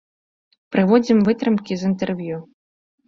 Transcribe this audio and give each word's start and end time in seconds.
Прыводзім 0.75 1.21
вытрымкі 1.27 1.73
з 1.83 1.91
інтэрв'ю. 1.93 2.37